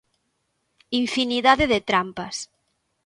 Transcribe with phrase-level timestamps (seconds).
[1.01, 2.35] Infinidade de trampas.